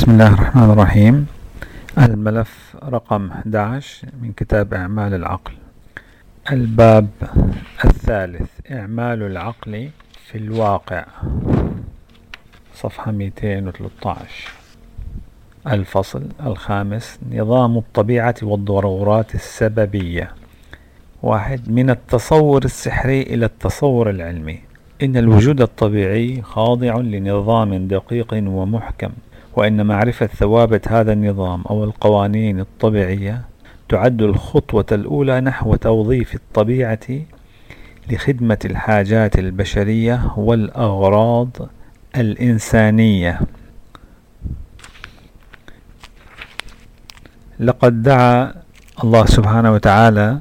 بسم 0.00 0.10
الله 0.10 0.34
الرحمن 0.34 0.70
الرحيم 0.70 1.26
الملف 1.98 2.76
رقم 2.84 3.30
11 3.30 4.08
من 4.22 4.32
كتاب 4.32 4.74
إعمال 4.74 5.14
العقل 5.14 5.52
الباب 6.52 7.08
الثالث 7.84 8.50
إعمال 8.72 9.22
العقل 9.22 9.90
في 10.26 10.38
الواقع 10.38 11.04
صفحة 12.74 13.12
213 13.12 14.50
الفصل 15.66 16.22
الخامس 16.46 17.18
نظام 17.32 17.78
الطبيعة 17.78 18.34
والضرورات 18.42 19.34
السببية 19.34 20.32
واحد 21.22 21.70
من 21.70 21.90
التصور 21.90 22.64
السحري 22.64 23.22
إلى 23.22 23.46
التصور 23.46 24.10
العلمي 24.10 24.60
إن 25.02 25.16
الوجود 25.16 25.60
الطبيعي 25.60 26.42
خاضع 26.42 26.96
لنظام 26.96 27.88
دقيق 27.88 28.34
ومحكم 28.34 29.10
وإن 29.56 29.86
معرفة 29.86 30.26
ثوابت 30.26 30.88
هذا 30.88 31.12
النظام 31.12 31.62
أو 31.70 31.84
القوانين 31.84 32.60
الطبيعية 32.60 33.40
تعد 33.88 34.22
الخطوة 34.22 34.86
الأولى 34.92 35.40
نحو 35.40 35.74
توظيف 35.74 36.34
الطبيعة 36.34 36.98
لخدمة 38.10 38.58
الحاجات 38.64 39.38
البشرية 39.38 40.32
والأغراض 40.36 41.48
الإنسانية. 42.16 43.40
لقد 47.60 48.02
دعا 48.02 48.54
الله 49.04 49.26
سبحانه 49.26 49.72
وتعالى 49.72 50.38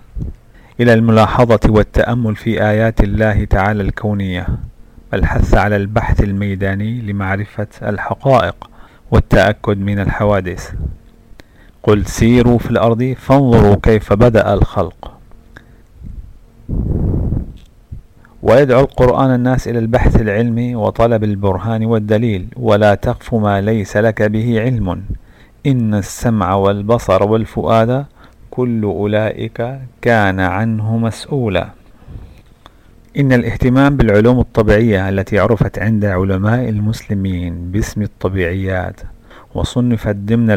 إلى 0.79 0.93
الملاحظة 0.93 1.59
والتأمل 1.69 2.35
في 2.35 2.63
آيات 2.63 3.01
الله 3.01 3.45
تعالى 3.45 3.83
الكونية 3.83 4.47
الحث 5.13 5.53
على 5.53 5.75
البحث 5.75 6.23
الميداني 6.23 7.01
لمعرفة 7.01 7.67
الحقائق 7.81 8.68
والتأكد 9.11 9.77
من 9.77 9.99
الحوادث. 9.99 10.73
قل 11.83 12.05
سيروا 12.05 12.57
في 12.57 12.71
الأرض 12.71 13.15
فانظروا 13.17 13.75
كيف 13.83 14.13
بدأ 14.13 14.53
الخلق. 14.53 15.11
ويدعو 18.43 18.81
القرآن 18.81 19.35
الناس 19.35 19.67
إلى 19.67 19.79
البحث 19.79 20.21
العلمي 20.21 20.75
وطلب 20.75 21.23
البرهان 21.23 21.85
والدليل 21.85 22.47
ولا 22.55 22.95
تقف 22.95 23.35
ما 23.35 23.61
ليس 23.61 23.97
لك 23.97 24.21
به 24.21 24.61
علم. 24.61 25.03
إن 25.65 25.93
السمع 25.93 26.53
والبصر 26.53 27.23
والفؤاد 27.23 28.05
كل 28.51 28.83
أولئك 28.83 29.79
كان 30.01 30.39
عنه 30.39 30.97
مسؤولا. 30.97 31.78
إن 33.17 33.33
الاهتمام 33.33 33.97
بالعلوم 33.97 34.39
الطبيعية 34.39 35.09
التي 35.09 35.39
عرفت 35.39 35.79
عند 35.79 36.05
علماء 36.05 36.69
المسلمين 36.69 37.71
باسم 37.71 38.01
الطبيعيات 38.01 39.01
وصنفت 39.55 40.15
ضمن 40.15 40.51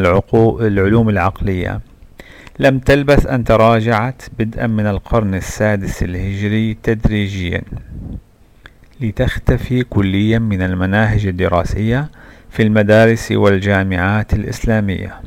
العلوم 0.61 1.09
العقلية 1.09 1.81
لم 2.59 2.79
تلبث 2.79 3.25
أن 3.27 3.43
تراجعت 3.43 4.21
بدءا 4.39 4.67
من 4.67 4.85
القرن 4.87 5.35
السادس 5.35 6.03
الهجري 6.03 6.77
تدريجيا 6.83 7.61
لتختفي 9.01 9.83
كليا 9.83 10.39
من 10.39 10.61
المناهج 10.61 11.27
الدراسية 11.27 12.09
في 12.49 12.63
المدارس 12.63 13.31
والجامعات 13.31 14.33
الإسلامية. 14.33 15.21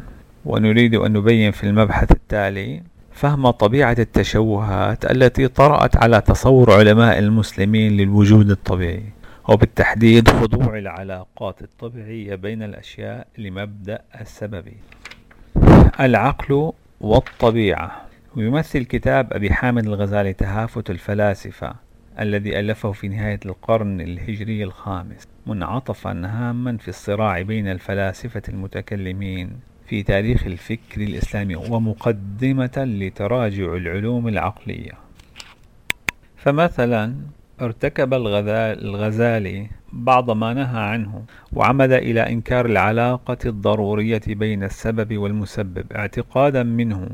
ونريد 0.44 0.94
أن 0.94 1.12
نبين 1.12 1.50
في 1.50 1.64
المبحث 1.64 2.10
التالي 2.10 2.82
فهم 3.16 3.50
طبيعة 3.50 3.96
التشوهات 3.98 5.10
التي 5.10 5.48
طرأت 5.48 5.96
على 5.96 6.20
تصور 6.20 6.72
علماء 6.72 7.18
المسلمين 7.18 7.96
للوجود 7.96 8.50
الطبيعي 8.50 9.02
وبالتحديد 9.48 10.28
خضوع 10.28 10.78
العلاقات 10.78 11.62
الطبيعية 11.62 12.34
بين 12.34 12.62
الأشياء 12.62 13.26
لمبدأ 13.38 14.00
السببي 14.20 14.76
العقل 16.00 16.72
والطبيعة. 17.00 18.02
ويمثل 18.36 18.84
كتاب 18.84 19.32
أبي 19.32 19.52
حامد 19.52 19.86
الغزالي 19.86 20.32
تهافت 20.32 20.90
الفلاسفة 20.90 21.74
الذي 22.20 22.60
ألفه 22.60 22.92
في 22.92 23.08
نهاية 23.08 23.40
القرن 23.46 24.00
الهجري 24.00 24.64
الخامس 24.64 25.28
منعطفا 25.46 26.10
هاما 26.24 26.76
في 26.76 26.88
الصراع 26.88 27.42
بين 27.42 27.68
الفلاسفة 27.68 28.42
المتكلمين. 28.48 29.75
في 29.86 30.02
تاريخ 30.02 30.46
الفكر 30.46 31.00
الإسلامي 31.00 31.56
ومقدمة 31.56 32.72
لتراجع 32.76 33.74
العلوم 33.74 34.28
العقلية. 34.28 34.92
فمثلا 36.36 37.14
ارتكب 37.60 38.14
الغزالي 38.14 39.66
بعض 39.92 40.30
ما 40.30 40.54
نهى 40.54 40.80
عنه 40.80 41.24
وعمد 41.52 41.92
إلى 41.92 42.20
إنكار 42.20 42.66
العلاقة 42.66 43.38
الضرورية 43.46 44.22
بين 44.26 44.64
السبب 44.64 45.18
والمسبب. 45.18 45.92
اعتقادا 45.92 46.62
منه 46.62 47.08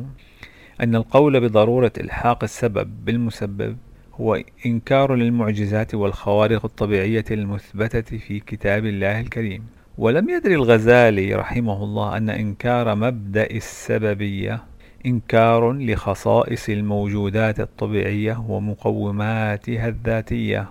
أن 0.80 0.94
القول 0.96 1.40
بضرورة 1.40 1.92
إلحاق 2.00 2.44
السبب 2.44 3.04
بالمسبب 3.04 3.76
هو 4.14 4.38
إنكار 4.66 5.14
للمعجزات 5.14 5.94
والخوارق 5.94 6.64
الطبيعية 6.64 7.24
المثبتة 7.30 8.18
في 8.18 8.40
كتاب 8.40 8.86
الله 8.86 9.20
الكريم. 9.20 9.66
ولم 9.98 10.30
يدري 10.30 10.54
الغزالي 10.54 11.34
رحمه 11.34 11.84
الله 11.84 12.16
أن 12.16 12.30
إنكار 12.30 12.94
مبدأ 12.94 13.50
السببية 13.50 14.62
إنكار 15.06 15.72
لخصائص 15.72 16.68
الموجودات 16.68 17.60
الطبيعية 17.60 18.44
ومقوماتها 18.48 19.88
الذاتية. 19.88 20.68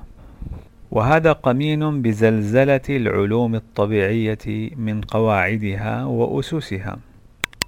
وهذا 0.92 1.32
قمين 1.32 2.02
بزلزلة 2.02 2.82
العلوم 2.90 3.56
الطبيعية 3.56 4.72
من 4.76 5.02
قواعدها 5.02 6.06
وأسسها. 6.06 6.98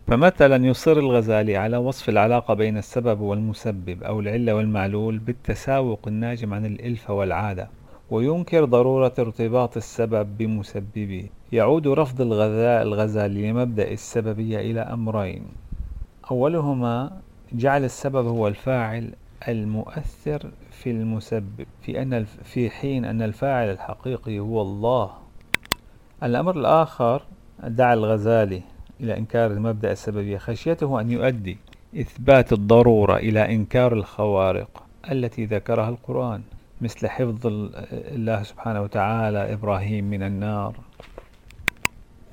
فمثلا 0.07 0.65
يصر 0.65 0.97
الغزالي 0.99 1.57
على 1.57 1.77
وصف 1.77 2.09
العلاقة 2.09 2.53
بين 2.53 2.77
السبب 2.77 3.19
والمسبب 3.19 4.03
أو 4.03 4.19
العلة 4.19 4.55
والمعلول 4.55 5.17
بالتساوق 5.17 6.07
الناجم 6.07 6.53
عن 6.53 6.65
الإلفة 6.65 7.13
والعادة. 7.13 7.69
وينكر 8.13 8.66
ضرورة 8.66 9.13
ارتباط 9.19 9.78
السبب 9.78 10.38
بمسببه. 10.38 11.29
يعود 11.51 11.88
رفض 11.88 12.22
الغزالي 12.22 13.51
لمبدأ 13.51 13.91
السببية 13.91 14.59
إلى 14.59 14.79
أمرين. 14.81 15.44
أولهما 16.31 17.12
جعل 17.53 17.84
السبب 17.84 18.25
هو 18.28 18.47
الفاعل 18.47 19.13
المؤثر 19.47 20.51
في 20.72 20.91
المسبب 20.91 21.66
في 21.81 22.01
أن 22.01 22.24
في 22.24 22.69
حين 22.69 23.06
أن 23.06 23.22
الفاعل 23.22 23.69
الحقيقي 23.69 24.40
هو 24.40 24.62
الله. 24.62 25.12
الأمر 26.24 26.59
الآخر 26.59 27.22
دعا 27.63 27.94
الغزالي 27.94 28.62
إلى 29.01 29.18
إنكار 29.18 29.59
مبدأ 29.59 29.91
السببية. 29.91 30.38
خشيته 30.38 31.01
أن 31.01 31.12
يؤدي 31.12 31.57
إثبات 31.97 32.53
الضرورة 32.53 33.18
إلى 33.18 33.56
إنكار 33.56 33.94
الخوارق 33.94 34.84
التي 35.12 35.45
ذكرها 35.45 35.90
القرآن. 35.90 36.41
مثل 36.83 37.07
حفظ 37.07 37.47
الله 37.47 38.44
سبحانه 38.44 38.81
وتعالى 38.81 39.53
إبراهيم 39.53 40.09
من 40.09 40.23
النار. 40.23 40.75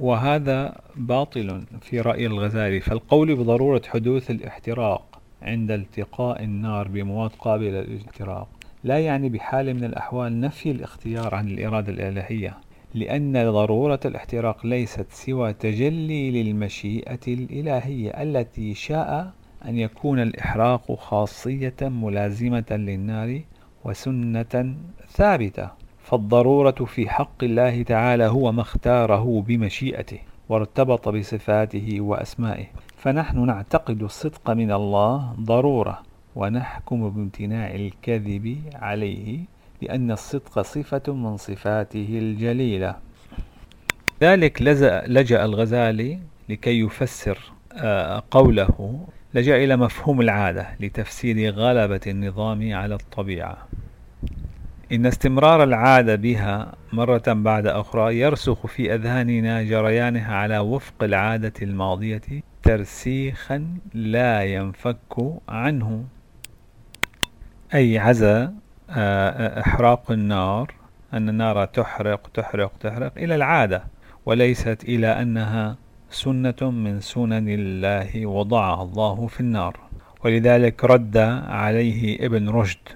وهذا 0.01 0.81
باطل 0.97 1.63
في 1.81 2.01
رأي 2.01 2.27
الغزالي. 2.27 2.81
فالقول 2.81 3.35
بضرورة 3.37 3.83
حدوث 3.89 4.31
الاحتراق 4.31 5.21
عند 5.43 5.71
التقاء 5.71 6.45
النار 6.45 6.89
بمواد 6.89 7.31
قابلة 7.39 7.81
للاحتراق 7.81 8.49
لا 8.85 8.99
يعني 8.99 9.29
بحال 9.29 9.75
من 9.75 9.85
الأحوال 9.85 10.41
نفي 10.41 10.71
الاختيار 10.71 11.35
عن 11.35 11.49
الإرادة 11.49 11.93
الإلهية 11.93 12.57
لأن 12.95 13.51
ضرورة 13.51 14.01
الاحتراق 14.05 14.67
ليست 14.67 15.07
سوى 15.11 15.53
تجلي 15.53 16.43
للمشيئة 16.43 17.21
الإلهية 17.29 18.11
التي 18.11 18.75
شاء 18.75 19.33
أن 19.65 19.77
يكون 19.79 20.21
الإحراق 20.21 20.93
خاصية 20.93 21.77
ملازمة 21.83 22.65
للنار 22.71 23.41
وسنة 23.85 24.75
ثابتة 25.09 25.69
فالضرورة 26.03 26.71
في 26.71 27.09
حق 27.09 27.45
الله 27.45 27.83
تعالى 27.83 28.27
هو 28.27 28.53
ما 28.53 28.63
اختاره 28.63 29.45
بمشيئته 29.47 30.19
وارتبط 30.49 31.09
بصفاته 31.09 32.01
وأسمائه. 32.01 32.67
فنحن 32.97 33.47
نعتقد 33.47 34.03
الصدق 34.03 34.51
من 34.51 34.73
الله 34.73 35.35
ضرورة 35.41 36.03
ونحكم 36.37 37.11
بامتناع 37.11 37.75
الكذب 37.75 38.59
عليه 38.75 39.39
لأن 39.83 40.11
الصدق 40.11 40.61
صفة 40.61 41.13
من 41.13 41.37
صفاته 41.37 42.09
الجليلة. 42.11 42.97
ذلك 44.23 44.63
لجأ 45.07 45.45
الغزالي 45.45 46.19
لكي 46.49 46.81
يفسر 46.81 47.39
آه، 47.73 48.23
قوله 48.31 49.01
لجأ 49.35 49.57
إلى 49.57 49.77
مفهوم 49.77 50.21
العادة 50.21 50.67
لتفسير 50.81 51.55
غلبة 51.55 52.01
النظام 52.07 52.75
على 52.75 52.95
الطبيعة. 52.95 53.70
إن 54.93 55.07
استمرار 55.07 55.63
العادة 55.63 56.17
بها 56.17 56.73
مرة 56.93 57.23
بعد 57.27 57.67
أخرى 57.67 58.19
يرسخ 58.19 58.67
في 58.67 58.95
أذهاننا 58.95 59.63
جريانها 59.63 60.35
على 60.35 60.59
وفق 60.59 61.03
العادة 61.03 61.53
الماضية 61.63 62.21
ترسيخا 62.63 63.65
لا 63.95 64.45
ينفك 64.45 65.39
عنه. 65.49 66.05
أي 67.75 67.99
عزا 67.99 68.55
آه، 68.91 69.61
إحراق 69.61 70.11
النار 70.11 70.75
أن 71.13 71.29
النار 71.29 71.65
تحرق 71.65 72.31
تحرق 72.35 72.73
تحرق 72.81 73.13
إلى 73.17 73.35
العادة 73.35 73.85
وليست 74.27 74.85
إلى 74.85 75.07
أنها 75.07 75.77
سنة 76.11 76.71
من 76.71 77.01
سنن 77.01 77.49
الله 77.49 78.27
وضعها 78.27 78.83
الله 78.83 79.27
في 79.27 79.41
النار. 79.41 79.81
ولذلك 80.25 80.85
رد 80.85 81.17
عليه 81.49 82.27
ابن 82.27 82.49
رشد. 82.49 82.89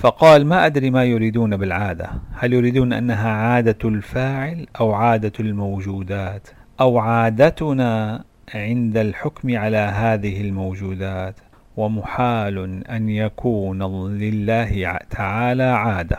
فقال 0.00 0.46
ما 0.46 0.66
أدري 0.66 0.90
ما 0.90 1.04
يريدون 1.04 1.56
بالعادة. 1.56 2.10
هل 2.32 2.52
يريدون 2.52 2.92
أنها 2.92 3.30
عادة 3.30 3.88
الفاعل 3.88 4.66
أو 4.80 4.92
عادة 4.92 5.32
الموجودات؟ 5.40 6.48
أو 6.80 6.98
عادتنا 6.98 8.24
عند 8.54 8.96
الحكم 8.96 9.56
على 9.56 9.76
هذه 9.76 10.40
الموجودات؟ 10.40 11.34
ومحال 11.76 12.86
أن 12.86 13.08
يكون 13.08 13.82
لله 14.18 14.98
تعالى 15.10 15.62
عادة. 15.62 16.18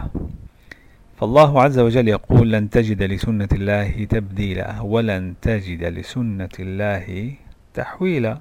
فالله 1.19 1.61
عز 1.61 1.79
وجل 1.79 2.07
يقول 2.07 2.51
لن 2.51 2.69
تجد 2.69 3.03
لسنة 3.03 3.49
الله 3.51 4.03
تبديلا 4.03 4.81
ولن 4.81 5.33
تجد 5.41 5.83
لسنة 5.83 6.55
الله 6.59 7.31
تحويلا. 7.73 8.37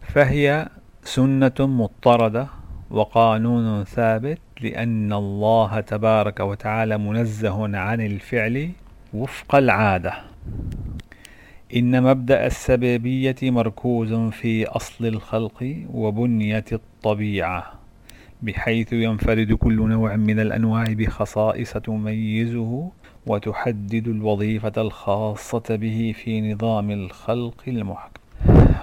فهي 0.00 0.68
سنة 1.04 1.58
مضطردة 1.60 2.63
وقانون 2.90 3.84
ثابت 3.84 4.38
لأن 4.60 5.12
الله 5.12 5.80
تبارك 5.80 6.40
وتعالى 6.40 6.98
منزه 6.98 7.76
عن 7.78 8.00
الفعل 8.00 8.70
وفق 9.14 9.54
العادة. 9.54 10.14
إن 11.76 12.02
مبدأ 12.02 12.46
السببية 12.46 13.36
مركوز 13.42 14.12
في 14.14 14.66
أصل 14.66 15.06
الخلق 15.06 15.84
وبنية 15.94 16.64
الطبيعة 16.72 17.72
بحيث 18.42 18.92
ينفرد 18.92 19.52
كل 19.52 19.88
نوع 19.88 20.16
من 20.16 20.40
الأنواع 20.40 20.84
بخصائص 20.88 21.72
تميزه 21.72 22.90
وتحدد 23.26 24.08
الوظيفة 24.08 24.72
الخاصة 24.76 25.62
به 25.76 26.14
في 26.16 26.52
نظام 26.52 26.90
الخلق 26.90 27.62
المحكم. 27.68 28.13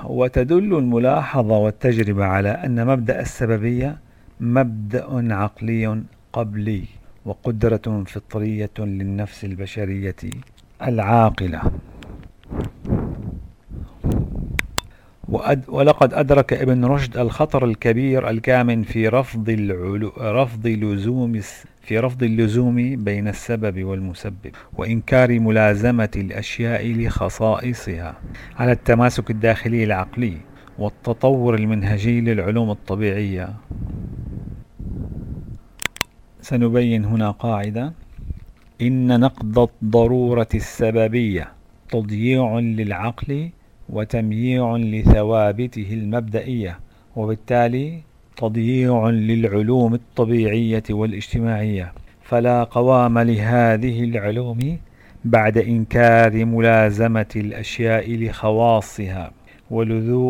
وتدل 0.04 0.78
الملاحظة 0.78 1.58
والتجربة 1.58 2.26
على 2.26 2.50
أن 2.50 2.86
مبدأ 2.88 3.20
السببية 3.20 3.98
مبدأ 4.40 5.34
عقلي 5.36 6.04
قبلي 6.34 6.84
وقدرة 7.26 8.04
فطرية 8.08 8.70
للنفس 8.80 9.46
البشرية 9.46 10.16
العاقلة. 10.82 11.62
ولقد 15.68 16.14
أدرك 16.14 16.54
ابن 16.54 16.86
رشد 16.86 17.18
الخطر 17.18 17.66
الكبير 17.66 18.30
الكامن 18.30 18.84
في 18.84 19.08
رفض 19.08 19.50
العلو 19.50 20.14
رفض 20.18 20.68
لزوم 20.68 21.40
في 21.82 22.00
رفض 22.00 22.24
اللزوم 22.24 23.04
بين 23.04 23.28
السبب 23.28 23.84
والمسبب 23.84 24.52
وإنكار 24.78 25.40
ملازمة 25.40 26.10
الأشياء 26.16 26.88
لخصائصها 26.88 28.16
على 28.60 28.72
التماسك 28.72 29.32
الداخلي 29.32 29.84
العقلي 29.84 30.38
والتطور 30.80 31.56
المنهجي 31.56 32.22
للعلوم 32.22 32.72
الطبيعية. 32.72 33.54
سنبين 36.42 37.06
هنا 37.06 37.32
قاعدة. 37.32 37.94
إن 38.82 39.20
نقض 39.20 39.60
الضرورة 39.60 40.48
السببية 40.56 41.52
تضييع 41.90 42.60
للعقل 42.60 43.50
وتمييع 43.92 44.76
لثوابته 44.78 45.88
المبدئية 45.92 46.80
وبالتالي 47.16 48.00
تضييع 48.38 49.10
للعلوم 49.10 49.94
الطبيعية 49.94 50.84
والاجتماعية. 50.90 51.94
فلا 52.24 52.64
قوام 52.64 53.20
لهذه 53.20 54.04
العلوم 54.04 54.78
بعد 55.26 55.58
إنكار 55.58 56.46
ملازمة 56.46 57.26
الأشياء 57.36 58.12
لخواصها 58.12 59.32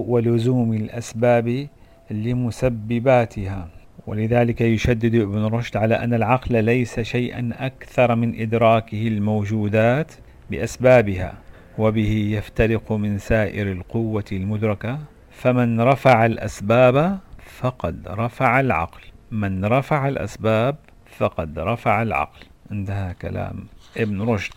ولزوم 0.08 0.74
الأسباب 0.74 1.68
لمسبباتها. 2.12 3.68
ولذلك 4.08 4.62
يشدد 4.62 5.16
ابن 5.16 5.46
رشد 5.46 5.78
على 5.78 5.96
أن 5.96 6.14
العقل 6.14 6.64
ليس 6.64 7.00
شيئا 7.00 7.52
أكثر 7.60 8.16
من 8.16 8.42
إدراكه 8.42 9.08
الموجودات 9.08 10.12
بأسبابها. 10.52 11.34
وبه 11.78 12.14
يفترق 12.38 12.92
من 12.92 13.18
سائر 13.18 13.72
القوة 13.72 14.26
المدركة 14.32 15.00
فمن 15.32 15.82
رفع 15.82 16.26
الأسباب 16.26 17.20
فقد 17.46 18.08
رفع 18.08 18.60
العقل. 18.60 19.02
من 19.32 19.66
رفع 19.66 20.08
الأسباب 20.08 20.76
فقد 21.18 21.60
رفع 21.60 22.02
العقل. 22.02 22.46
انتهى 22.72 23.14
كلام 23.14 23.66
ابن 23.98 24.22
رشد. 24.22 24.54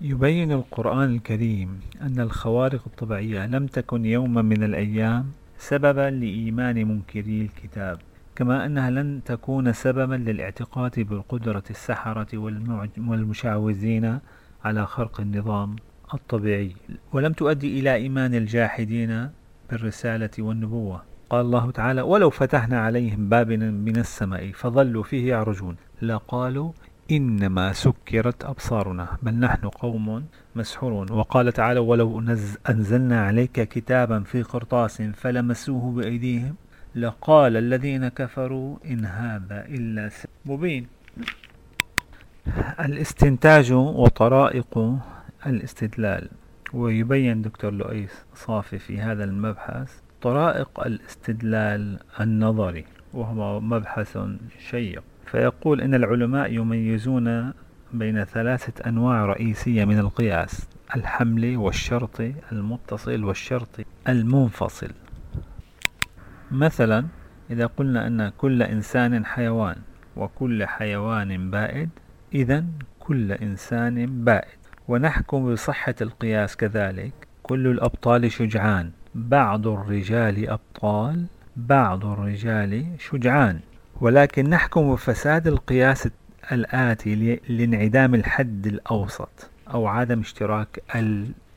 يبين 0.00 0.52
القرآن 0.52 1.14
الكريم 1.14 1.80
أن 2.02 2.20
الخوارق 2.20 2.82
الطبيعية 2.86 3.46
لم 3.46 3.66
تكن 3.66 4.04
يوما 4.04 4.42
من 4.42 4.62
الأيام 4.62 5.30
سببا 5.58 6.10
لإيمان 6.10 6.88
منكري 6.88 7.42
الكتاب 7.42 7.98
كما 8.36 8.66
أنها 8.66 8.90
لن 8.90 9.20
تكون 9.24 9.72
سببا 9.72 10.14
للاعتقاد 10.14 11.00
بالقدرة 11.00 11.62
السحرة 11.70 12.26
والمشعوذين 12.98 14.18
على 14.64 14.86
خرق 14.86 15.20
النظام 15.20 15.76
الطبيعي. 16.14 16.76
ولم 17.12 17.32
تؤدي 17.32 17.80
إلى 17.80 17.94
إيمان 17.94 18.34
الجاحدين 18.34 19.30
بالرسالة 19.70 20.30
والنبوة. 20.38 21.02
قال 21.30 21.40
الله 21.40 21.70
تعالى 21.70 22.02
ولو 22.02 22.30
فتحنا 22.30 22.80
عليهم 22.80 23.28
باب 23.28 23.52
من 23.52 23.96
السماء 23.96 24.52
فظلوا 24.52 25.02
فيه 25.02 25.28
يعرجون 25.28 25.76
لقالوا 26.02 26.72
إنما 27.10 27.72
سكرت 27.72 28.44
أبصارنا 28.44 29.18
بل 29.22 29.34
نحن 29.34 29.68
قوم 29.68 30.26
مسحورون 30.56 31.12
وقال 31.12 31.52
تعالى 31.52 31.80
ولو 31.80 32.20
أنزلنا 32.70 33.26
عليك 33.26 33.60
كتابا 33.60 34.20
في 34.20 34.42
قرطاس 34.42 35.02
فلمسوه 35.02 35.92
بأيديهم 35.92 36.54
لقال 36.94 37.56
الذين 37.56 38.08
كفروا 38.08 38.76
إن 38.86 39.04
هذا 39.04 39.66
إلا 39.68 40.10
مبين 40.46 40.86
الاستنتاج 42.80 43.72
وطرائق 43.72 44.98
الاستدلال. 45.46 46.28
ويبين 46.72 47.42
دكتور 47.42 47.70
لؤيس 47.70 48.24
صافي 48.34 48.78
في 48.78 49.00
هذا 49.00 49.24
المبحث 49.24 49.92
طرائق 50.22 50.80
الاستدلال 50.86 51.98
النظري 52.20 52.84
وهو 53.14 53.60
مبحث 53.60 54.18
شيق. 54.70 55.02
فيقول 55.26 55.80
إن 55.80 55.94
العلماء 55.94 56.52
يميزون 56.52 57.52
بين 57.92 58.24
ثلاثة 58.24 58.88
أنواع 58.88 59.26
رئيسية 59.26 59.84
من 59.84 59.98
القياس 59.98 60.68
الحمل 60.96 61.56
والشرط 61.56 62.20
المتصل 62.52 63.24
والشرط 63.24 63.80
المنفصل. 64.08 64.90
مثلا 66.50 67.06
إذا 67.50 67.66
قلنا 67.66 68.06
أن 68.06 68.28
كل 68.28 68.62
إنسان 68.62 69.26
حيوان 69.26 69.76
وكل 70.16 70.66
حيوان 70.66 71.50
بائد 71.50 71.90
إذا 72.34 72.64
كل 73.00 73.32
إنسان 73.32 74.24
بائد. 74.24 74.58
ونحكم 74.88 75.52
بصحة 75.52 75.94
القياس 76.00 76.56
كذلك. 76.56 77.12
كل 77.42 77.66
الأبطال 77.66 78.32
شجعان. 78.32 78.90
بعض 79.14 79.66
الرجال 79.66 80.50
أبطال 80.50 81.26
بعض 81.56 82.06
الرجال 82.06 82.86
شجعان. 82.98 83.60
ولكن 84.00 84.50
نحكم 84.50 84.92
بفساد 84.92 85.46
القياس 85.46 86.08
الآتي 86.52 87.40
لانعدام 87.48 88.14
الحد 88.14 88.66
الأوسط 88.66 89.50
أو 89.74 89.86
عدم 89.86 90.20
اشتراك 90.20 90.82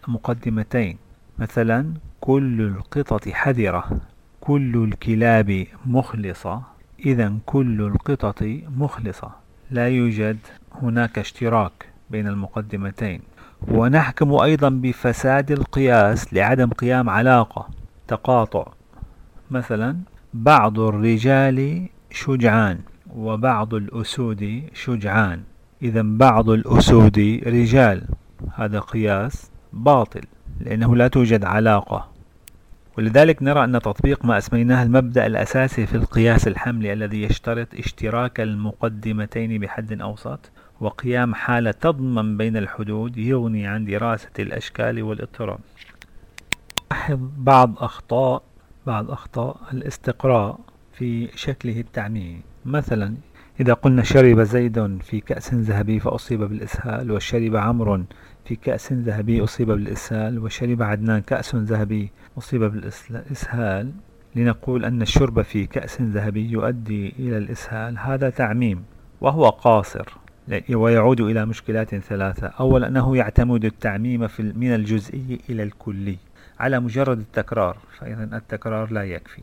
المقدمتين. 0.07 0.97
مثلا 1.39 1.93
كل 2.21 2.61
القطط 2.61 3.29
حذرة. 3.29 4.01
كل 4.41 4.83
الكلاب 4.83 5.65
مخلصة. 5.85 6.61
إذا 7.05 7.33
كل 7.45 7.81
القطط 7.81 8.43
مخلصة. 8.77 9.31
لا 9.71 9.87
يوجد 9.89 10.37
هناك 10.81 11.19
اشتراك 11.19 11.85
بين 12.09 12.27
المقدمتين. 12.27 13.21
ونحكم 13.67 14.33
أيضا 14.33 14.69
بفساد 14.69 15.51
القياس 15.51 16.33
لعدم 16.33 16.69
قيام 16.69 17.09
علاقة 17.09 17.69
تقاطع. 18.07 18.67
مثلا 19.51 19.97
بعض 20.33 20.79
الرجال 20.79 21.87
شجعان 22.11 22.79
وبعض 23.15 23.73
الأسود 23.73 24.63
شجعان. 24.73 25.41
إذا 25.81 26.01
بعض 26.01 26.49
الأسود 26.49 27.19
رجال. 27.45 28.03
هذا 28.55 28.79
قياس 28.79 29.51
باطل 29.73 30.21
لأنه 30.59 30.95
لا 30.95 31.07
توجد 31.07 31.45
علاقة. 31.45 32.18
ولذلك 32.99 33.43
نرى 33.43 33.63
أن 33.63 33.79
تطبيق 33.79 34.25
ما 34.25 34.37
أسميناه 34.37 34.83
المبدأ 34.83 35.25
الأساسي 35.25 35.85
في 35.85 35.95
القياس 35.95 36.47
الحملي 36.47 36.93
الذي 36.93 37.23
يشترط 37.23 37.67
اشتراك 37.73 38.39
المقدمتين 38.39 39.59
بحد 39.61 40.01
أوسط 40.01 40.51
وقيام 40.81 41.35
حالة 41.35 41.71
تضمن 41.71 42.37
بين 42.37 42.57
الحدود 42.57 43.17
يغني 43.17 43.67
عن 43.67 43.85
دراسة 43.85 44.29
الأشكال 44.39 45.03
والإضطراب. 45.03 45.59
لاحظ 46.91 47.19
بعض 47.37 47.73
أخطاء 47.77 48.43
بعض 48.87 49.11
أخطاء 49.11 49.57
الاستقراء 49.73 50.59
في 50.93 51.29
شكله 51.35 51.79
التعميمي 51.79 52.41
مثلا 52.65 53.15
إذا 53.59 53.73
قلنا 53.73 54.03
شرب 54.03 54.41
زيد 54.41 55.01
في 55.01 55.19
كأس 55.19 55.53
ذهبي 55.53 55.99
فأصيب 55.99 56.39
بالإسهال 56.39 57.11
وشرب 57.11 57.55
عمرو 57.55 58.03
في 58.49 58.55
كأس 58.55 58.93
ذهبي 58.93 59.43
أصيب 59.43 59.67
بالإسهال 59.67 60.39
وشرب 60.39 60.83
عدنان 60.83 61.21
كأس 61.21 61.55
ذهبي 61.55 62.11
أصيب 62.37 62.63
بالإسهال. 62.63 63.91
لنقول 64.35 64.85
أن 64.85 65.01
الشرب 65.01 65.41
في 65.41 65.65
كأس 65.65 66.01
ذهبي 66.01 66.51
يؤدي 66.51 67.13
إلى 67.19 67.37
الإسهال. 67.37 67.97
هذا 67.97 68.29
تعميم 68.29 68.83
وهو 69.21 69.49
قاصر 69.49 70.05
ويعود 70.69 71.21
إلى 71.21 71.45
مشكلات 71.45 71.95
ثلاثة. 71.95 72.47
أولا 72.47 72.87
أنه 72.87 73.17
يعتمد 73.17 73.65
التعميم 73.65 74.27
من 74.39 74.75
الجزئي 74.75 75.39
إلى 75.49 75.63
الكلي. 75.63 76.17
على 76.59 76.79
مجرد 76.79 77.19
التكرار 77.19 77.77
فإذا 77.99 78.37
التكرار 78.37 78.91
لا 78.91 79.03
يكفي. 79.03 79.41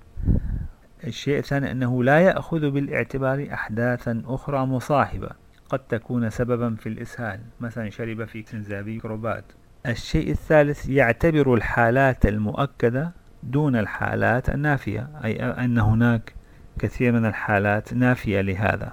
الشيء 1.06 1.38
الثاني 1.38 1.70
أنه 1.70 2.04
لا 2.04 2.20
يأخذ 2.20 2.70
بالإعتبار 2.70 3.48
أحداثا 3.52 4.22
أخرى 4.26 4.66
مصاحبة. 4.66 5.45
قد 5.68 5.78
تكون 5.78 6.30
سببا 6.30 6.74
في 6.74 6.88
الإسهال 6.88 7.40
مثلا 7.60 7.90
شرب 7.90 8.24
في 8.24 8.42
كنزابي 8.42 8.98
كروبات. 9.00 9.44
الشيء 9.86 10.30
الثالث 10.30 10.88
يعتبر 10.88 11.54
الحالات 11.54 12.26
المؤكدة 12.26 13.12
دون 13.42 13.76
الحالات 13.76 14.48
النافية 14.48 15.08
أي 15.24 15.42
أن 15.42 15.78
هناك 15.78 16.34
كثير 16.78 17.12
من 17.12 17.26
الحالات 17.26 17.94
نافية 17.94 18.40
لهذا. 18.40 18.92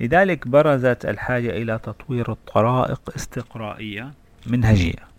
لذلك 0.00 0.48
برزت 0.48 1.04
الحاجة 1.06 1.50
إلى 1.50 1.78
تطوير 1.78 2.32
الطرائق 2.32 3.00
استقرائية 3.16 4.10
منهجية. 4.46 5.11